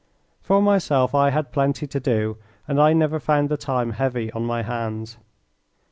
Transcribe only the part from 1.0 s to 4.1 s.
I had plenty to do, and I never found the time